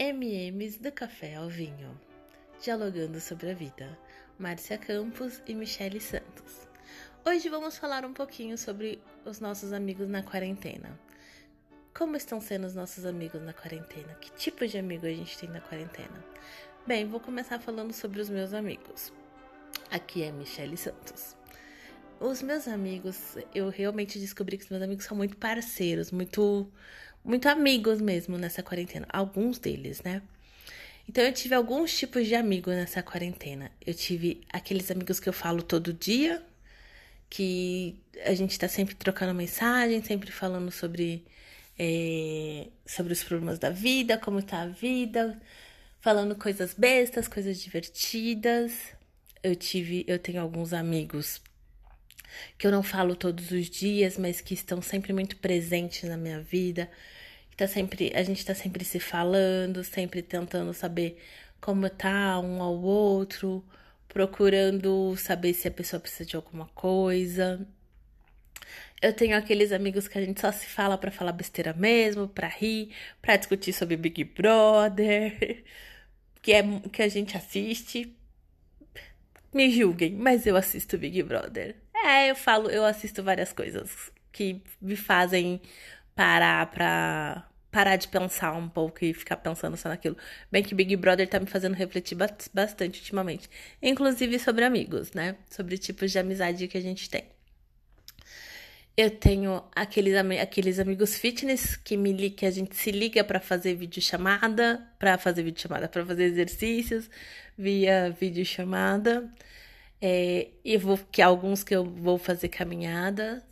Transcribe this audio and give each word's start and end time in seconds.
MMs 0.00 0.78
do 0.78 0.92
Café 0.92 1.34
ao 1.34 1.48
Vinho, 1.48 2.00
dialogando 2.62 3.20
sobre 3.20 3.50
a 3.50 3.54
vida. 3.54 3.98
Márcia 4.38 4.78
Campos 4.78 5.42
e 5.44 5.52
Michele 5.52 5.98
Santos. 5.98 6.68
Hoje 7.26 7.48
vamos 7.48 7.76
falar 7.76 8.04
um 8.04 8.12
pouquinho 8.12 8.56
sobre 8.56 9.02
os 9.24 9.40
nossos 9.40 9.72
amigos 9.72 10.08
na 10.08 10.22
quarentena. 10.22 10.96
Como 11.92 12.14
estão 12.14 12.40
sendo 12.40 12.68
os 12.68 12.76
nossos 12.76 13.04
amigos 13.04 13.42
na 13.42 13.52
quarentena? 13.52 14.14
Que 14.20 14.30
tipo 14.34 14.64
de 14.68 14.78
amigo 14.78 15.04
a 15.04 15.10
gente 15.10 15.36
tem 15.36 15.48
na 15.48 15.60
quarentena? 15.60 16.24
Bem, 16.86 17.04
vou 17.04 17.18
começar 17.18 17.58
falando 17.58 17.92
sobre 17.92 18.20
os 18.20 18.30
meus 18.30 18.54
amigos. 18.54 19.12
Aqui 19.90 20.22
é 20.22 20.30
Michele 20.30 20.76
Santos. 20.76 21.36
Os 22.20 22.42
meus 22.42 22.66
amigos, 22.66 23.36
eu 23.54 23.68
realmente 23.68 24.18
descobri 24.18 24.58
que 24.58 24.64
os 24.64 24.70
meus 24.70 24.82
amigos 24.82 25.04
são 25.04 25.16
muito 25.16 25.36
parceiros, 25.36 26.10
muito 26.10 26.68
muito 27.24 27.48
amigos 27.48 28.00
mesmo 28.00 28.36
nessa 28.36 28.62
quarentena. 28.62 29.06
Alguns 29.10 29.58
deles, 29.58 30.02
né? 30.02 30.22
Então 31.08 31.22
eu 31.24 31.32
tive 31.32 31.54
alguns 31.54 31.96
tipos 31.96 32.26
de 32.26 32.34
amigos 32.34 32.74
nessa 32.74 33.02
quarentena. 33.02 33.70
Eu 33.86 33.94
tive 33.94 34.40
aqueles 34.52 34.90
amigos 34.90 35.20
que 35.20 35.28
eu 35.28 35.32
falo 35.32 35.62
todo 35.62 35.92
dia, 35.92 36.42
que 37.30 38.00
a 38.24 38.34
gente 38.34 38.58
tá 38.58 38.68
sempre 38.68 38.94
trocando 38.96 39.32
mensagem, 39.34 40.02
sempre 40.02 40.32
falando 40.32 40.72
sobre, 40.72 41.24
é, 41.78 42.66
sobre 42.86 43.12
os 43.12 43.22
problemas 43.22 43.58
da 43.60 43.70
vida, 43.70 44.18
como 44.18 44.42
tá 44.42 44.62
a 44.62 44.66
vida, 44.66 45.40
falando 46.00 46.34
coisas 46.36 46.74
bestas, 46.74 47.28
coisas 47.28 47.60
divertidas. 47.60 48.72
Eu 49.42 49.54
tive, 49.54 50.04
eu 50.08 50.18
tenho 50.18 50.40
alguns 50.42 50.72
amigos 50.72 51.40
que 52.56 52.66
eu 52.66 52.70
não 52.70 52.82
falo 52.82 53.16
todos 53.16 53.50
os 53.50 53.68
dias, 53.68 54.18
mas 54.18 54.40
que 54.40 54.54
estão 54.54 54.82
sempre 54.82 55.12
muito 55.12 55.36
presentes 55.36 56.08
na 56.08 56.16
minha 56.16 56.40
vida 56.40 56.88
tá 57.58 57.66
sempre, 57.66 58.12
a 58.14 58.22
gente 58.22 58.46
tá 58.46 58.54
sempre 58.54 58.84
se 58.84 59.00
falando, 59.00 59.82
sempre 59.82 60.22
tentando 60.22 60.72
saber 60.72 61.20
como 61.60 61.90
tá 61.90 62.38
um 62.38 62.62
ao 62.62 62.80
outro, 62.80 63.64
procurando 64.08 65.16
saber 65.16 65.52
se 65.54 65.66
a 65.66 65.70
pessoa 65.70 65.98
precisa 66.00 66.24
de 66.24 66.36
alguma 66.36 66.66
coisa. 66.68 67.66
Eu 69.02 69.12
tenho 69.12 69.36
aqueles 69.36 69.72
amigos 69.72 70.06
que 70.06 70.18
a 70.18 70.24
gente 70.24 70.40
só 70.40 70.52
se 70.52 70.66
fala 70.66 70.96
para 70.96 71.10
falar 71.10 71.32
besteira 71.32 71.72
mesmo, 71.72 72.28
para 72.28 72.48
rir, 72.48 72.94
para 73.20 73.36
discutir 73.36 73.72
sobre 73.72 73.96
Big 73.96 74.22
Brother, 74.24 75.64
que 76.40 76.52
é 76.52 76.62
que 76.92 77.02
a 77.02 77.08
gente 77.08 77.36
assiste. 77.36 78.16
Me 79.52 79.70
julguem, 79.70 80.12
mas 80.14 80.46
eu 80.46 80.56
assisto 80.56 80.96
Big 80.98 81.22
Brother. 81.24 81.74
É, 82.08 82.30
eu 82.30 82.34
falo, 82.34 82.70
eu 82.70 82.86
assisto 82.86 83.22
várias 83.22 83.52
coisas 83.52 84.10
que 84.32 84.62
me 84.80 84.96
fazem 84.96 85.60
parar 86.14 86.70
pra 86.70 87.46
parar 87.70 87.96
de 87.96 88.08
pensar 88.08 88.54
um 88.54 88.66
pouco 88.66 89.04
e 89.04 89.12
ficar 89.12 89.36
pensando 89.36 89.76
só 89.76 89.90
naquilo. 89.90 90.16
Bem 90.50 90.62
que 90.62 90.74
Big 90.74 90.96
Brother 90.96 91.28
tá 91.28 91.38
me 91.38 91.44
fazendo 91.44 91.74
refletir 91.74 92.16
bastante 92.16 93.00
ultimamente, 93.00 93.50
inclusive 93.82 94.38
sobre 94.38 94.64
amigos, 94.64 95.12
né? 95.12 95.36
Sobre 95.50 95.76
tipos 95.76 96.10
de 96.10 96.18
amizade 96.18 96.66
que 96.66 96.78
a 96.78 96.80
gente 96.80 97.10
tem. 97.10 97.24
Eu 98.96 99.10
tenho 99.10 99.62
aqueles, 99.76 100.14
aqueles 100.40 100.78
amigos 100.78 101.14
fitness 101.14 101.76
que 101.76 101.94
me 101.94 102.30
que 102.30 102.46
a 102.46 102.50
gente 102.50 102.74
se 102.74 102.90
liga 102.90 103.22
para 103.22 103.38
fazer 103.38 103.74
videochamada, 103.74 104.82
para 104.98 105.18
fazer 105.18 105.42
videochamada, 105.42 105.88
para 105.88 106.06
fazer 106.06 106.24
exercícios 106.24 107.10
via 107.56 108.10
videochamada. 108.18 109.30
É, 110.00 110.48
e 110.64 110.76
vou 110.76 110.98
que 111.10 111.20
alguns 111.20 111.64
que 111.64 111.74
eu 111.74 111.84
vou 111.84 112.18
fazer 112.18 112.48
caminhada 112.48 113.44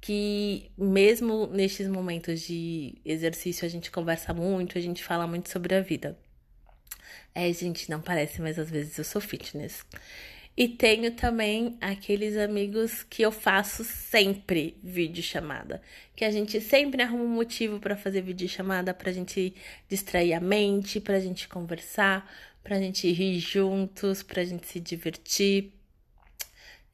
que 0.00 0.70
mesmo 0.78 1.46
nestes 1.48 1.88
momentos 1.88 2.42
de 2.42 2.94
exercício 3.04 3.66
a 3.66 3.68
gente 3.68 3.90
conversa 3.90 4.32
muito, 4.32 4.78
a 4.78 4.80
gente 4.80 5.02
fala 5.02 5.26
muito 5.26 5.50
sobre 5.50 5.74
a 5.74 5.80
vida. 5.80 6.16
É, 7.34 7.52
gente, 7.52 7.90
não 7.90 8.00
parece, 8.00 8.40
mas 8.40 8.58
às 8.58 8.70
vezes 8.70 8.96
eu 8.98 9.04
sou 9.04 9.20
fitness. 9.20 9.84
E 10.56 10.68
tenho 10.68 11.10
também 11.10 11.76
aqueles 11.80 12.36
amigos 12.36 13.02
que 13.02 13.22
eu 13.22 13.30
faço 13.32 13.84
sempre 13.84 14.78
vídeo 14.82 15.22
chamada, 15.22 15.82
que 16.14 16.24
a 16.24 16.30
gente 16.30 16.60
sempre 16.60 17.02
arruma 17.02 17.24
um 17.24 17.28
motivo 17.28 17.78
para 17.78 17.96
fazer 17.96 18.22
vídeo 18.22 18.48
chamada 18.48 18.94
pra 18.94 19.12
gente 19.12 19.54
distrair 19.88 20.32
a 20.32 20.40
mente, 20.40 20.98
pra 21.00 21.20
gente 21.20 21.46
conversar, 21.46 22.32
pra 22.64 22.78
gente 22.78 23.10
rir 23.12 23.38
juntos, 23.38 24.22
pra 24.22 24.44
gente 24.44 24.66
se 24.66 24.80
divertir. 24.80 25.75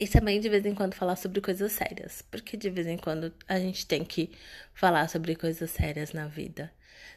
E 0.03 0.09
também 0.09 0.41
de 0.41 0.49
vez 0.49 0.67
em 0.67 0.75
quando 0.75 0.95
falar 0.95 1.15
sobre 1.15 1.41
coisas 1.41 1.71
sérias, 1.71 2.23
porque 2.23 2.57
de 2.57 2.69
vez 2.69 2.89
em 2.89 2.99
quando 2.99 3.33
a 3.47 3.57
gente 3.61 3.87
tem 3.87 4.05
que 4.05 4.33
falar 4.75 5.09
sobre 5.09 5.37
coisas 5.37 5.71
sérias 5.71 6.13
na 6.13 6.27
vida. 6.27 6.73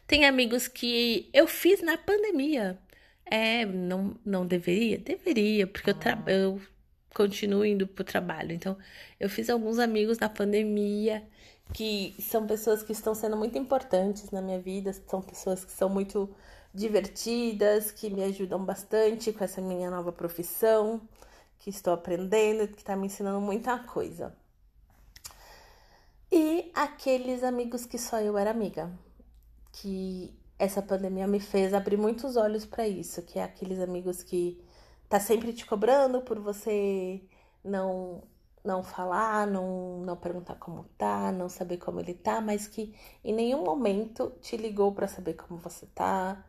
Tem 0.06 0.24
amigos 0.24 0.68
que 0.68 1.28
eu 1.34 1.48
fiz 1.48 1.82
na 1.82 1.98
pandemia. 1.98 2.78
É, 3.26 3.66
não, 3.66 4.16
não 4.24 4.46
deveria? 4.46 5.00
Deveria, 5.00 5.66
porque 5.66 5.90
eu, 5.90 5.96
tra 5.96 6.24
eu 6.28 6.62
continuo 7.12 7.66
indo 7.66 7.88
pro 7.88 8.04
trabalho. 8.04 8.52
Então, 8.52 8.78
eu 9.20 9.32
fiz 9.32 9.50
alguns 9.50 9.80
amigos 9.80 10.20
na 10.20 10.30
pandemia 10.30 11.24
que 11.74 12.16
são 12.20 12.46
pessoas 12.46 12.84
que 12.84 12.92
estão 12.92 13.16
sendo 13.16 13.36
muito 13.36 13.58
importantes 13.58 14.30
na 14.30 14.44
minha 14.44 14.60
vida, 14.60 14.94
são 15.08 15.24
pessoas 15.24 15.66
que 15.66 15.72
são 15.72 15.90
muito 15.90 16.30
divertidas, 16.72 17.90
que 17.90 18.12
me 18.12 18.24
ajudam 18.26 18.64
bastante 18.64 19.34
com 19.34 19.44
essa 19.44 19.60
minha 19.60 19.90
nova 19.90 20.12
profissão 20.12 21.02
que 21.60 21.70
estou 21.70 21.94
aprendendo, 21.94 22.68
que 22.68 22.78
está 22.78 22.96
me 22.96 23.08
ensinando 23.08 23.42
muita 23.42 23.80
coisa. 23.80 24.36
E 26.32 26.72
aqueles 26.74 27.44
amigos 27.44 27.86
que 27.86 27.98
só 27.98 28.20
eu 28.20 28.38
era 28.38 28.52
amiga, 28.52 28.92
que 29.72 30.34
essa 30.58 30.82
pandemia 30.82 31.28
me 31.28 31.40
fez 31.40 31.74
abrir 31.74 31.98
muitos 31.98 32.36
olhos 32.36 32.66
para 32.66 32.88
isso, 32.88 33.22
que 33.22 33.40
é 33.40 33.44
aqueles 33.44 33.80
amigos 33.80 34.24
que 34.24 34.62
tá 35.10 35.20
sempre 35.20 35.54
te 35.54 35.66
cobrando 35.66 36.22
por 36.22 36.40
você 36.40 37.22
não 37.64 38.24
não 38.64 38.84
falar, 38.84 39.46
não, 39.46 40.00
não 40.00 40.18
perguntar 40.18 40.56
como 40.56 40.86
tá, 40.98 41.32
não 41.32 41.48
saber 41.48 41.78
como 41.78 42.00
ele 42.00 42.16
tá, 42.16 42.42
mas 42.42 42.68
que 42.68 42.96
em 43.24 43.32
nenhum 43.34 43.64
momento 43.64 44.34
te 44.42 44.58
ligou 44.58 44.92
para 44.92 45.08
saber 45.08 45.36
como 45.36 45.60
você 45.60 45.86
tá, 45.94 46.44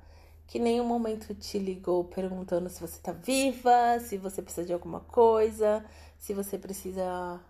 que 0.47 0.59
nenhum 0.59 0.85
momento 0.85 1.35
te 1.35 1.59
ligou 1.59 2.05
perguntando 2.05 2.69
se 2.69 2.81
você 2.81 2.99
tá 3.01 3.13
viva, 3.13 3.99
se 4.01 4.17
você 4.17 4.41
precisa 4.41 4.67
de 4.67 4.73
alguma 4.73 5.01
coisa, 5.01 5.85
se 6.19 6.33
você 6.33 6.59
precisa 6.59 7.41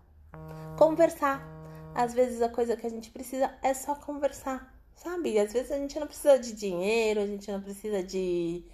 conversar. 0.78 1.42
Às 1.94 2.14
vezes 2.14 2.42
a 2.42 2.48
coisa 2.48 2.76
que 2.76 2.86
a 2.86 2.90
gente 2.90 3.10
precisa 3.10 3.54
é 3.62 3.72
só 3.74 3.94
conversar, 3.94 4.74
sabe? 4.94 5.38
Às 5.38 5.52
vezes 5.52 5.72
a 5.72 5.76
gente 5.76 5.98
não 5.98 6.06
precisa 6.06 6.38
de 6.38 6.52
dinheiro, 6.52 7.20
a 7.20 7.26
gente 7.26 7.50
não 7.50 7.60
precisa 7.60 8.02
de 8.02 8.64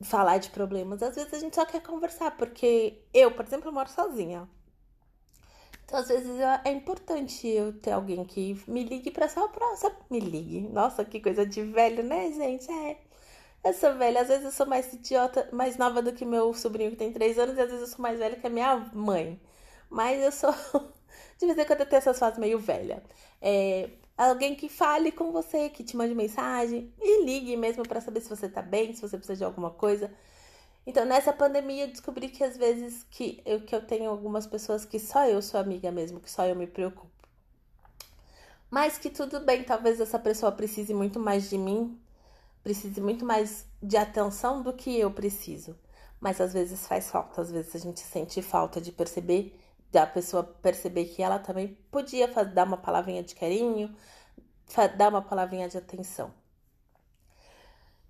falar 0.00 0.38
de 0.38 0.50
problemas. 0.50 1.02
Às 1.02 1.14
vezes 1.14 1.32
a 1.32 1.38
gente 1.38 1.54
só 1.54 1.64
quer 1.64 1.82
conversar, 1.82 2.36
porque 2.36 2.98
eu, 3.12 3.30
por 3.32 3.44
exemplo, 3.44 3.72
moro 3.72 3.88
sozinha. 3.90 4.48
Então, 5.88 6.00
às 6.00 6.08
vezes 6.08 6.38
é 6.66 6.70
importante 6.70 7.48
eu 7.48 7.72
ter 7.72 7.92
alguém 7.92 8.22
que 8.22 8.62
me 8.68 8.84
ligue 8.84 9.10
pra 9.10 9.26
só 9.26 9.48
pra. 9.48 9.74
Só 9.76 9.90
me 10.10 10.20
ligue. 10.20 10.60
Nossa, 10.68 11.02
que 11.02 11.18
coisa 11.18 11.46
de 11.46 11.62
velho, 11.62 12.02
né, 12.02 12.30
gente? 12.30 12.70
É. 12.70 12.98
Eu 13.64 13.72
sou 13.72 13.94
velha, 13.96 14.20
às 14.20 14.28
vezes 14.28 14.44
eu 14.44 14.52
sou 14.52 14.66
mais 14.66 14.92
idiota, 14.92 15.48
mais 15.50 15.78
nova 15.78 16.02
do 16.02 16.12
que 16.12 16.26
meu 16.26 16.52
sobrinho 16.54 16.90
que 16.90 16.96
tem 16.98 17.10
três 17.12 17.38
anos, 17.38 17.56
e 17.56 17.60
às 17.62 17.70
vezes 17.70 17.88
eu 17.88 17.94
sou 17.96 18.02
mais 18.02 18.18
velha 18.18 18.36
que 18.36 18.46
a 18.46 18.50
minha 18.50 18.76
mãe. 18.92 19.40
Mas 19.90 20.22
eu 20.22 20.30
sou. 20.32 20.52
De 21.40 21.46
vez 21.46 21.58
em 21.58 21.64
quando 21.64 21.80
eu 21.80 21.86
tenho 21.88 21.98
essas 21.98 22.18
fases 22.18 22.38
meio 22.38 22.58
velha. 22.58 23.02
É, 23.40 23.88
alguém 24.16 24.54
que 24.54 24.68
fale 24.68 25.10
com 25.10 25.32
você, 25.32 25.70
que 25.70 25.82
te 25.84 25.96
mande 25.96 26.14
mensagem, 26.14 26.92
e 27.00 27.24
ligue 27.24 27.56
mesmo 27.56 27.82
para 27.88 28.00
saber 28.02 28.20
se 28.20 28.28
você 28.28 28.48
tá 28.48 28.60
bem, 28.62 28.92
se 28.94 29.00
você 29.00 29.16
precisa 29.16 29.38
de 29.38 29.44
alguma 29.44 29.70
coisa. 29.70 30.12
Então, 30.88 31.04
nessa 31.04 31.34
pandemia, 31.34 31.84
eu 31.84 31.88
descobri 31.88 32.30
que 32.30 32.42
às 32.42 32.56
vezes 32.56 33.04
que 33.10 33.42
eu, 33.44 33.60
que 33.60 33.74
eu 33.74 33.86
tenho 33.86 34.08
algumas 34.10 34.46
pessoas 34.46 34.86
que 34.86 34.98
só 34.98 35.26
eu 35.26 35.42
sou 35.42 35.60
amiga 35.60 35.92
mesmo, 35.92 36.18
que 36.18 36.30
só 36.30 36.46
eu 36.46 36.56
me 36.56 36.66
preocupo. 36.66 37.12
Mas 38.70 38.96
que 38.96 39.10
tudo 39.10 39.38
bem, 39.40 39.64
talvez 39.64 40.00
essa 40.00 40.18
pessoa 40.18 40.50
precise 40.50 40.94
muito 40.94 41.20
mais 41.20 41.50
de 41.50 41.58
mim, 41.58 42.00
precise 42.62 43.02
muito 43.02 43.22
mais 43.22 43.66
de 43.82 43.98
atenção 43.98 44.62
do 44.62 44.72
que 44.72 44.98
eu 44.98 45.10
preciso. 45.10 45.76
Mas 46.18 46.40
às 46.40 46.54
vezes 46.54 46.86
faz 46.86 47.10
falta, 47.10 47.42
às 47.42 47.50
vezes 47.50 47.76
a 47.76 47.78
gente 47.78 48.00
sente 48.00 48.40
falta 48.40 48.80
de 48.80 48.90
perceber, 48.90 49.60
da 49.92 50.06
pessoa 50.06 50.42
perceber 50.42 51.04
que 51.04 51.22
ela 51.22 51.38
também 51.38 51.76
podia 51.90 52.26
dar 52.44 52.66
uma 52.66 52.78
palavrinha 52.78 53.22
de 53.22 53.34
carinho, 53.34 53.94
dar 54.96 55.10
uma 55.10 55.20
palavrinha 55.20 55.68
de 55.68 55.76
atenção. 55.76 56.32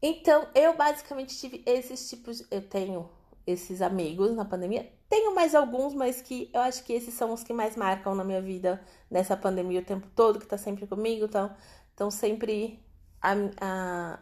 Então, 0.00 0.46
eu 0.54 0.76
basicamente 0.76 1.36
tive 1.36 1.62
esses 1.66 2.08
tipos. 2.08 2.44
Eu 2.50 2.62
tenho 2.62 3.10
esses 3.46 3.82
amigos 3.82 4.34
na 4.34 4.44
pandemia. 4.44 4.92
Tenho 5.08 5.34
mais 5.34 5.54
alguns, 5.54 5.94
mas 5.94 6.20
que 6.20 6.50
eu 6.52 6.60
acho 6.60 6.84
que 6.84 6.92
esses 6.92 7.14
são 7.14 7.32
os 7.32 7.42
que 7.42 7.52
mais 7.52 7.76
marcam 7.76 8.14
na 8.14 8.22
minha 8.22 8.42
vida 8.42 8.80
nessa 9.10 9.36
pandemia 9.36 9.80
o 9.80 9.84
tempo 9.84 10.06
todo, 10.14 10.38
que 10.38 10.46
tá 10.46 10.58
sempre 10.58 10.86
comigo, 10.86 11.24
estão 11.24 11.54
tão 11.96 12.10
sempre 12.10 12.78
a, 13.20 13.32
a, 13.60 14.20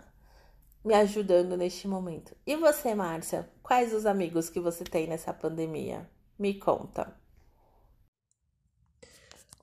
me 0.84 0.94
ajudando 0.94 1.56
neste 1.56 1.88
momento. 1.88 2.36
E 2.46 2.56
você, 2.56 2.94
Márcia? 2.94 3.50
Quais 3.62 3.92
os 3.92 4.06
amigos 4.06 4.48
que 4.48 4.60
você 4.60 4.84
tem 4.84 5.08
nessa 5.08 5.32
pandemia? 5.32 6.08
Me 6.38 6.54
conta. 6.54 7.12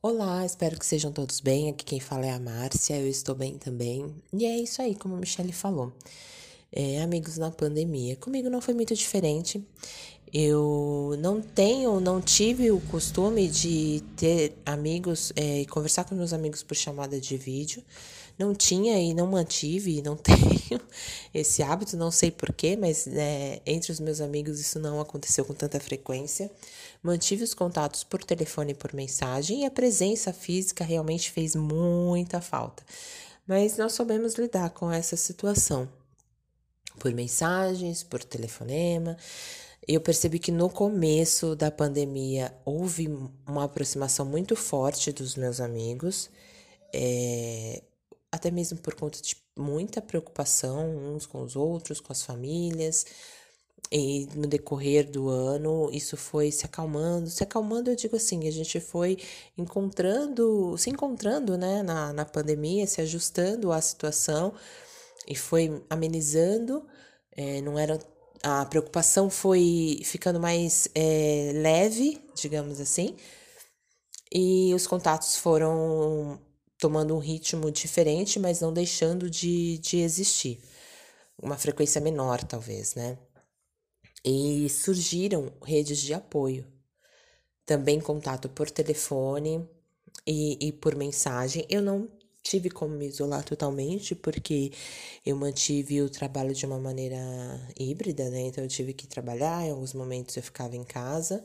Olá, 0.05 0.45
espero 0.45 0.77
que 0.77 0.85
sejam 0.85 1.13
todos 1.13 1.39
bem. 1.39 1.69
Aqui 1.69 1.85
quem 1.85 1.99
fala 2.01 2.25
é 2.25 2.31
a 2.31 2.37
Márcia, 2.37 2.99
eu 2.99 3.07
estou 3.07 3.33
bem 3.33 3.57
também. 3.57 4.13
E 4.33 4.45
é 4.45 4.57
isso 4.57 4.81
aí, 4.81 4.95
como 4.95 5.15
a 5.15 5.17
Michelle 5.17 5.53
falou. 5.53 5.93
É, 6.73 7.01
amigos 7.01 7.37
na 7.37 7.49
pandemia. 7.49 8.17
Comigo 8.17 8.49
não 8.49 8.59
foi 8.59 8.73
muito 8.73 8.93
diferente. 8.93 9.65
Eu 10.33 11.15
não 11.19 11.39
tenho, 11.41 12.01
não 12.01 12.19
tive 12.19 12.69
o 12.69 12.81
costume 12.81 13.47
de 13.47 14.03
ter 14.17 14.53
amigos 14.65 15.31
é, 15.37 15.61
e 15.61 15.65
conversar 15.67 16.03
com 16.03 16.15
meus 16.15 16.33
amigos 16.33 16.63
por 16.63 16.75
chamada 16.75 17.17
de 17.17 17.37
vídeo. 17.37 17.81
Não 18.37 18.53
tinha 18.53 18.99
e 18.99 19.13
não 19.13 19.27
mantive, 19.27 20.01
não 20.01 20.17
tenho 20.19 20.81
esse 21.33 21.63
hábito, 21.63 21.95
não 21.95 22.11
sei 22.11 22.29
porquê, 22.29 22.75
mas 22.75 23.07
é, 23.07 23.61
entre 23.65 23.91
os 23.93 24.01
meus 24.01 24.19
amigos 24.19 24.59
isso 24.59 24.79
não 24.79 24.99
aconteceu 24.99 25.45
com 25.45 25.53
tanta 25.53 25.79
frequência. 25.79 26.51
Mantive 27.03 27.43
os 27.43 27.53
contatos 27.53 28.03
por 28.03 28.23
telefone 28.23 28.71
e 28.71 28.75
por 28.75 28.93
mensagem 28.93 29.63
e 29.63 29.65
a 29.65 29.71
presença 29.71 30.31
física 30.31 30.85
realmente 30.85 31.29
fez 31.29 31.53
muita 31.53 32.39
falta. 32.39 32.81
Mas 33.45 33.77
nós 33.77 33.91
soubemos 33.91 34.35
lidar 34.35 34.69
com 34.69 34.89
essa 34.89 35.17
situação 35.17 35.89
por 36.97 37.13
mensagens, 37.13 38.03
por 38.03 38.23
telefonema. 38.23 39.17
Eu 39.85 39.99
percebi 39.99 40.39
que 40.39 40.51
no 40.51 40.69
começo 40.69 41.55
da 41.55 41.69
pandemia 41.69 42.53
houve 42.63 43.09
uma 43.45 43.65
aproximação 43.65 44.25
muito 44.25 44.55
forte 44.55 45.11
dos 45.11 45.35
meus 45.35 45.59
amigos, 45.59 46.29
é, 46.93 47.83
até 48.31 48.49
mesmo 48.49 48.77
por 48.77 48.95
conta 48.95 49.21
de 49.21 49.35
muita 49.57 50.01
preocupação 50.01 50.87
uns 51.13 51.25
com 51.25 51.41
os 51.41 51.57
outros, 51.57 51.99
com 51.99 52.13
as 52.13 52.23
famílias. 52.23 53.05
E 53.91 54.27
no 54.35 54.47
decorrer 54.47 55.09
do 55.09 55.29
ano, 55.29 55.89
isso 55.91 56.17
foi 56.17 56.51
se 56.51 56.65
acalmando. 56.65 57.29
Se 57.29 57.43
acalmando, 57.43 57.91
eu 57.91 57.95
digo 57.95 58.15
assim, 58.15 58.47
a 58.47 58.51
gente 58.51 58.79
foi 58.79 59.17
encontrando, 59.57 60.75
se 60.77 60.89
encontrando, 60.89 61.57
né, 61.57 61.83
na, 61.83 62.11
na 62.11 62.25
pandemia, 62.25 62.87
se 62.87 63.01
ajustando 63.01 63.71
à 63.71 63.79
situação 63.81 64.53
e 65.27 65.35
foi 65.35 65.83
amenizando. 65.89 66.85
É, 67.35 67.61
não 67.61 67.77
era 67.77 67.99
a 68.43 68.65
preocupação 68.65 69.29
foi 69.29 70.01
ficando 70.03 70.39
mais 70.39 70.89
é, 70.93 71.51
leve, 71.55 72.21
digamos 72.35 72.81
assim, 72.81 73.15
e 74.31 74.73
os 74.73 74.85
contatos 74.85 75.37
foram 75.37 76.39
tomando 76.77 77.15
um 77.15 77.19
ritmo 77.19 77.71
diferente, 77.71 78.39
mas 78.39 78.59
não 78.59 78.73
deixando 78.73 79.29
de, 79.29 79.77
de 79.77 79.99
existir. 79.99 80.59
Uma 81.41 81.57
frequência 81.57 82.01
menor, 82.01 82.43
talvez, 82.43 82.95
né? 82.95 83.17
E 84.25 84.69
surgiram 84.69 85.51
redes 85.63 85.99
de 85.99 86.13
apoio. 86.13 86.65
Também 87.65 87.99
contato 87.99 88.49
por 88.49 88.69
telefone 88.69 89.67
e, 90.25 90.67
e 90.67 90.71
por 90.71 90.95
mensagem. 90.95 91.65
Eu 91.69 91.81
não 91.81 92.09
tive 92.43 92.69
como 92.69 92.95
me 92.95 93.07
isolar 93.07 93.43
totalmente, 93.43 94.15
porque 94.15 94.71
eu 95.25 95.35
mantive 95.35 96.01
o 96.01 96.09
trabalho 96.09 96.53
de 96.53 96.65
uma 96.65 96.79
maneira 96.79 97.17
híbrida, 97.79 98.29
né? 98.29 98.41
Então 98.41 98.63
eu 98.63 98.67
tive 98.67 98.93
que 98.93 99.07
trabalhar, 99.07 99.65
em 99.65 99.71
alguns 99.71 99.93
momentos 99.93 100.35
eu 100.37 100.43
ficava 100.43 100.75
em 100.75 100.83
casa. 100.83 101.43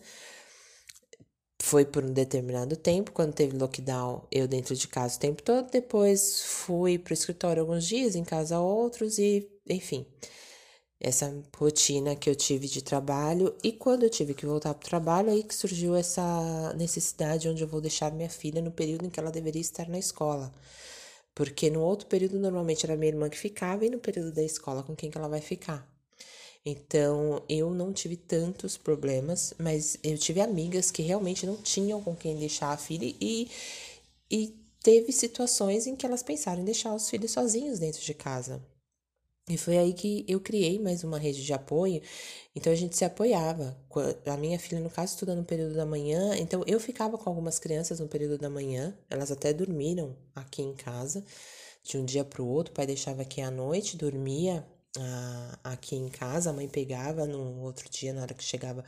Foi 1.61 1.85
por 1.85 2.05
um 2.05 2.13
determinado 2.13 2.77
tempo, 2.77 3.13
quando 3.13 3.35
teve 3.35 3.57
lockdown, 3.57 4.27
eu 4.31 4.49
dentro 4.49 4.75
de 4.75 4.89
casa 4.89 5.17
o 5.17 5.21
tempo 5.21 5.43
todo. 5.43 5.71
Depois 5.71 6.43
fui 6.43 6.99
para 6.99 7.11
o 7.13 7.15
escritório 7.15 7.63
alguns 7.63 7.85
dias, 7.87 8.15
em 8.15 8.25
casa 8.25 8.59
outros, 8.61 9.19
e 9.19 9.49
enfim 9.69 10.07
essa 11.01 11.33
rotina 11.57 12.17
que 12.17 12.29
eu 12.29 12.35
tive 12.35 12.67
de 12.67 12.83
trabalho 12.83 13.55
e 13.63 13.71
quando 13.73 14.03
eu 14.03 14.11
tive 14.11 14.35
que 14.35 14.45
voltar 14.47 14.75
para 14.75 14.87
o 14.87 14.89
trabalho 14.89 15.31
aí 15.31 15.45
que 15.45 15.55
surgiu 15.55 15.95
essa 15.95 16.73
necessidade 16.75 17.49
onde 17.49 17.63
eu 17.63 17.69
vou 17.69 17.81
deixar 17.81 18.11
minha 18.11 18.29
filha 18.29 18.61
no 18.61 18.73
período 18.73 19.07
em 19.07 19.11
que 19.11 19.21
ela 19.21 19.31
deveria 19.31 19.61
estar 19.61 19.89
na 19.89 19.99
escola. 19.99 20.53
Porque 21.35 21.71
no 21.71 21.81
outro 21.83 22.09
período 22.09 22.39
normalmente 22.39 22.85
era 22.85 22.97
minha 22.97 23.13
irmã 23.13 23.31
que 23.31 23.39
ficava 23.39 23.87
e 23.87 23.91
no 23.91 23.99
período 23.99 24.33
da 24.33 24.43
escola 24.43 24.83
com 24.83 24.97
quem 24.97 25.11
que 25.11 25.17
ela 25.17 25.29
vai 25.29 25.41
ficar. 25.41 25.89
Então, 26.67 27.43
eu 27.49 27.71
não 27.71 27.93
tive 27.93 28.17
tantos 28.17 28.77
problemas, 28.77 29.55
mas 29.59 29.97
eu 30.03 30.19
tive 30.19 30.41
amigas 30.41 30.91
que 30.91 31.03
realmente 31.03 31.47
não 31.47 31.57
tinham 31.57 32.03
com 32.03 32.15
quem 32.17 32.37
deixar 32.37 32.73
a 32.73 32.77
filha 32.77 33.15
e, 33.21 33.49
e 34.31 34.55
teve 34.83 35.13
situações 35.13 35.87
em 35.87 35.95
que 35.97 36.05
elas 36.05 36.23
pensaram 36.23 36.61
em 36.61 36.65
deixar 36.65 36.95
os 36.95 37.09
filhos 37.09 37.31
sozinhos 37.31 37.79
dentro 37.79 38.03
de 38.03 38.15
casa. 38.15 38.61
E 39.49 39.57
foi 39.57 39.79
aí 39.79 39.95
que 39.95 40.25
eu 40.29 40.41
criei 40.41 40.79
mais 40.79 41.03
uma 41.03 41.19
rede 41.19 41.45
de 41.45 41.53
apoio. 41.53 42.03
Então 42.55 42.73
a 42.73 42.77
gente 42.77 42.97
se 42.97 43.05
apoiava. 43.05 43.77
A 44.27 44.37
minha 44.37 44.59
filha, 44.59 44.81
no 44.81 44.91
caso, 44.91 45.15
estuda 45.15 45.35
no 45.35 45.45
período 45.45 45.75
da 45.75 45.87
manhã. 45.87 46.37
Então 46.37 46.63
eu 46.67 46.79
ficava 46.79 47.17
com 47.17 47.31
algumas 47.31 47.59
crianças 47.59 47.99
no 47.99 48.09
período 48.09 48.37
da 48.39 48.51
manhã. 48.51 48.97
Elas 49.09 49.31
até 49.31 49.53
dormiram 49.53 50.15
aqui 50.35 50.63
em 50.63 50.75
casa, 50.75 51.25
de 51.83 51.97
um 51.97 52.05
dia 52.05 52.25
para 52.25 52.43
o 52.43 52.49
outro. 52.49 52.73
O 52.73 52.77
pai 52.77 52.87
deixava 52.87 53.23
aqui 53.23 53.41
à 53.41 53.51
noite, 53.51 53.97
dormia 53.97 54.67
ah, 54.99 55.59
aqui 55.65 55.97
em 55.97 56.09
casa. 56.09 56.51
A 56.51 56.53
mãe 56.53 56.69
pegava 56.69 57.27
no 57.27 57.63
outro 57.63 57.89
dia, 57.89 58.13
na 58.13 58.23
hora 58.23 58.35
que 58.35 58.45
chegava 58.45 58.85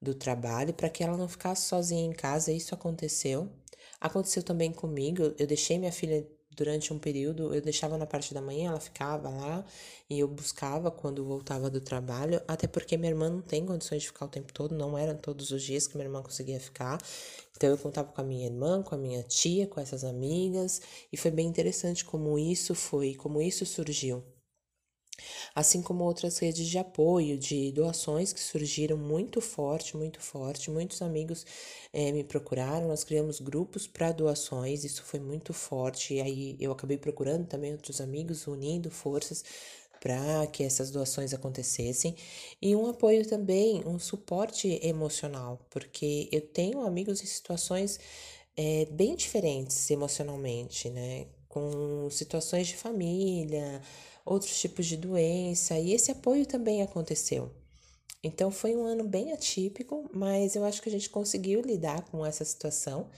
do 0.00 0.14
trabalho, 0.14 0.72
para 0.72 0.88
que 0.88 1.04
ela 1.04 1.16
não 1.16 1.28
ficasse 1.28 1.66
sozinha 1.68 2.06
em 2.06 2.12
casa. 2.12 2.52
Isso 2.52 2.74
aconteceu. 2.74 3.50
Aconteceu 4.00 4.42
também 4.42 4.72
comigo. 4.72 5.34
Eu 5.38 5.46
deixei 5.46 5.78
minha 5.78 5.92
filha 5.92 6.26
durante 6.60 6.92
um 6.92 6.98
período 6.98 7.54
eu 7.54 7.62
deixava 7.62 7.96
na 7.96 8.04
parte 8.04 8.34
da 8.34 8.42
manhã, 8.42 8.68
ela 8.68 8.80
ficava 8.80 9.30
lá 9.30 9.64
e 10.10 10.20
eu 10.20 10.28
buscava 10.28 10.90
quando 10.90 11.24
voltava 11.24 11.70
do 11.70 11.80
trabalho, 11.80 12.42
até 12.46 12.66
porque 12.66 12.98
minha 12.98 13.10
irmã 13.10 13.30
não 13.30 13.40
tem 13.40 13.64
condições 13.64 14.02
de 14.02 14.08
ficar 14.08 14.26
o 14.26 14.28
tempo 14.28 14.52
todo, 14.52 14.74
não 14.74 14.98
eram 14.98 15.16
todos 15.16 15.50
os 15.52 15.62
dias 15.62 15.86
que 15.86 15.96
minha 15.96 16.06
irmã 16.06 16.22
conseguia 16.22 16.60
ficar. 16.60 16.98
Então 17.56 17.70
eu 17.70 17.78
contava 17.78 18.12
com 18.12 18.20
a 18.20 18.24
minha 18.24 18.46
irmã, 18.46 18.82
com 18.82 18.94
a 18.94 18.98
minha 18.98 19.22
tia, 19.22 19.66
com 19.66 19.80
essas 19.80 20.04
amigas, 20.04 20.82
e 21.10 21.16
foi 21.16 21.30
bem 21.30 21.46
interessante 21.46 22.04
como 22.04 22.38
isso 22.38 22.74
foi, 22.74 23.14
como 23.14 23.40
isso 23.40 23.64
surgiu 23.64 24.22
assim 25.54 25.82
como 25.82 26.04
outras 26.04 26.38
redes 26.38 26.66
de 26.66 26.78
apoio, 26.78 27.38
de 27.38 27.72
doações 27.72 28.32
que 28.32 28.40
surgiram 28.40 28.96
muito 28.96 29.40
forte, 29.40 29.96
muito 29.96 30.20
forte. 30.20 30.70
Muitos 30.70 31.02
amigos 31.02 31.44
é, 31.92 32.12
me 32.12 32.24
procuraram, 32.24 32.88
nós 32.88 33.04
criamos 33.04 33.40
grupos 33.40 33.86
para 33.86 34.12
doações, 34.12 34.84
isso 34.84 35.02
foi 35.04 35.20
muito 35.20 35.52
forte. 35.52 36.14
E 36.14 36.20
aí 36.20 36.56
eu 36.60 36.72
acabei 36.72 36.98
procurando 36.98 37.46
também 37.46 37.72
outros 37.72 38.00
amigos, 38.00 38.46
unindo 38.46 38.90
forças 38.90 39.44
para 40.00 40.46
que 40.46 40.64
essas 40.64 40.90
doações 40.90 41.34
acontecessem 41.34 42.16
e 42.60 42.74
um 42.74 42.88
apoio 42.88 43.28
também, 43.28 43.86
um 43.86 43.98
suporte 43.98 44.80
emocional, 44.82 45.60
porque 45.68 46.28
eu 46.32 46.40
tenho 46.40 46.80
amigos 46.80 47.22
em 47.22 47.26
situações 47.26 48.00
é, 48.56 48.86
bem 48.86 49.14
diferentes 49.14 49.90
emocionalmente, 49.90 50.88
né? 50.90 51.26
Com 51.50 52.08
situações 52.10 52.68
de 52.68 52.76
família, 52.76 53.82
outros 54.24 54.58
tipos 54.58 54.86
de 54.86 54.96
doença, 54.96 55.78
e 55.78 55.92
esse 55.92 56.10
apoio 56.10 56.46
também 56.46 56.80
aconteceu. 56.80 57.50
Então 58.22 58.50
foi 58.50 58.76
um 58.76 58.86
ano 58.86 59.04
bem 59.04 59.32
atípico, 59.32 60.08
mas 60.14 60.54
eu 60.54 60.64
acho 60.64 60.80
que 60.80 60.88
a 60.88 60.92
gente 60.92 61.10
conseguiu 61.10 61.60
lidar 61.60 62.02
com 62.10 62.24
essa 62.24 62.44
situação. 62.44 63.10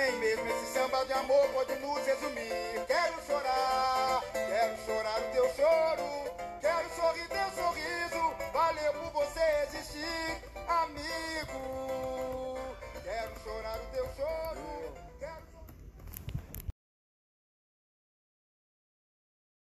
Nem 0.00 0.16
mesmo 0.16 0.46
esse 0.48 0.72
samba 0.72 1.04
de 1.04 1.12